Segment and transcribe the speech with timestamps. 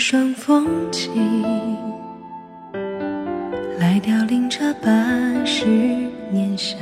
[0.00, 1.10] 霜风起，
[3.78, 5.66] 来凋零这半世
[6.32, 6.78] 念想。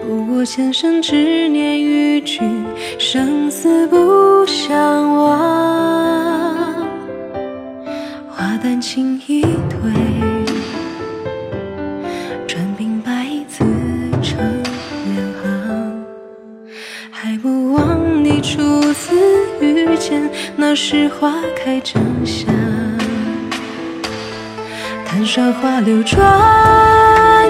[0.00, 2.64] 不过前生执念与君，
[2.98, 6.74] 生死不相忘。
[8.30, 9.44] 花淡情已
[20.80, 22.46] 是，花开正香。
[25.04, 26.16] 谈韶华流转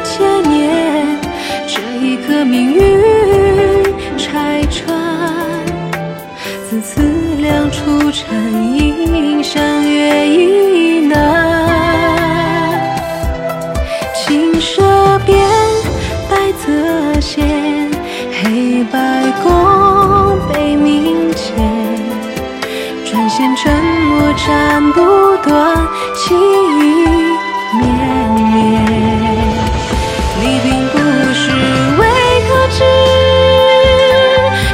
[0.03, 1.05] 千年，
[1.67, 3.85] 这一刻命运
[4.17, 4.97] 拆穿。
[6.71, 7.03] 自此
[7.37, 8.35] 两处禅
[8.75, 12.81] 影，相约亦难。
[14.15, 15.47] 青蛇变，
[16.31, 17.47] 白泽现，
[18.43, 19.53] 黑白共
[23.39, 25.01] 转线沉默斩不
[25.49, 27.07] 断，情意
[27.79, 27.87] 绵
[28.35, 28.45] 绵。
[30.41, 30.99] 你并不
[31.33, 31.41] 是
[32.01, 32.03] 未
[32.49, 32.83] 可知，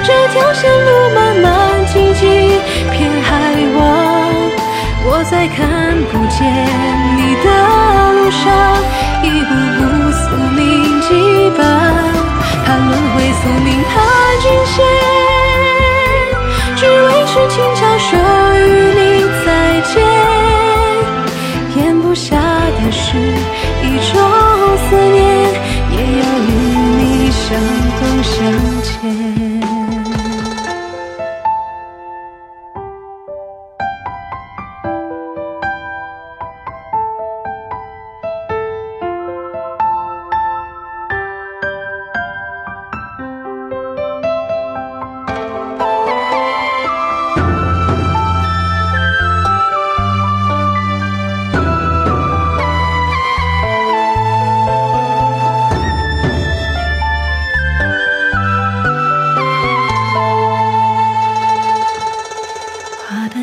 [0.02, 2.58] 这条线路漫漫荆棘，
[2.90, 3.28] 偏还
[3.76, 3.78] 望。
[5.10, 5.60] 我在看
[6.10, 6.40] 不见
[7.18, 7.46] 你的
[8.14, 8.42] 路上，
[9.22, 9.83] 一步步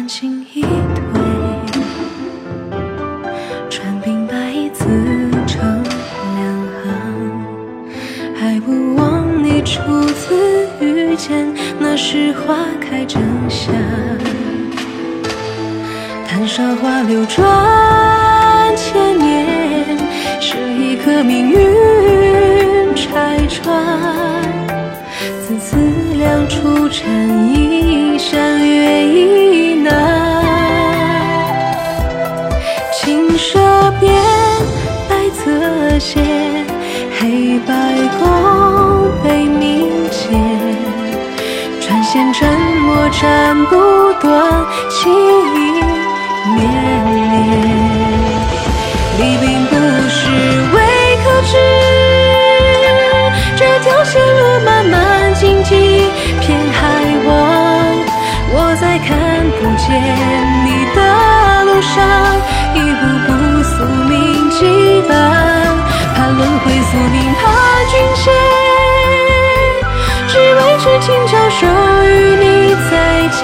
[0.01, 0.71] 花淡情已退，
[3.69, 4.83] 传鬓白衣自
[5.45, 5.83] 成
[6.37, 6.41] 两
[6.81, 6.89] 行。
[8.33, 9.79] 还不忘你初
[10.13, 13.75] 次遇见，那时花开正香。
[16.27, 19.99] 谈韶华流转千年，
[20.39, 24.41] 这一刻命运拆穿。
[25.47, 25.77] 自此
[26.17, 27.07] 两处禅
[27.53, 28.17] 影，
[36.01, 36.19] 些，
[37.19, 37.71] 黑白
[38.17, 38.23] 共
[39.23, 40.33] 悲鸣间。
[41.79, 42.49] 转线沉
[42.81, 45.55] 默斩不断，情意
[46.55, 46.59] 绵
[47.05, 47.13] 绵。
[49.19, 49.75] 你并不
[50.09, 50.19] 是
[50.73, 50.77] 未
[51.23, 51.53] 可知，
[53.55, 56.09] 这条线路漫漫荆棘，
[56.41, 56.81] 偏还
[57.27, 57.29] 望。
[58.53, 59.07] 我在看
[59.59, 59.87] 不见
[70.83, 71.69] 是轻巧说
[72.05, 72.09] 与
[72.43, 72.91] 你再
[73.29, 73.39] 见，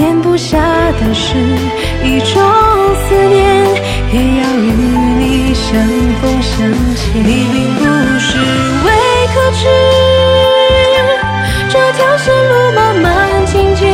[0.00, 1.36] 咽不下的是
[2.02, 2.40] 一种
[2.96, 3.38] 思念，
[4.12, 4.72] 也要与
[5.18, 5.78] 你相
[6.22, 6.56] 逢相
[6.94, 7.04] 见。
[7.22, 7.84] 你并不
[8.18, 8.38] 是
[8.86, 8.88] 未
[9.34, 9.60] 可知，
[11.68, 13.84] 这条线路漫漫荆棘，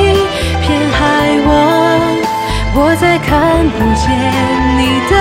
[0.62, 1.00] 偏还
[1.44, 1.50] 望
[2.76, 4.06] 我在看不见
[4.78, 4.80] 你
[5.10, 5.12] 的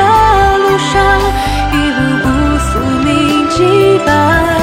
[0.59, 0.93] 路上，
[1.73, 2.25] 一步步
[2.59, 2.69] 宿
[3.03, 3.09] 命
[3.49, 3.57] 羁
[4.05, 4.56] 绊。